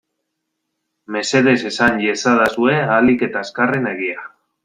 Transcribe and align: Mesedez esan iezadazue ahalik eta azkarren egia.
Mesedez 1.15 1.59
esan 1.71 2.01
iezadazue 2.07 2.75
ahalik 2.87 3.25
eta 3.31 3.47
azkarren 3.47 3.89
egia. 3.95 4.27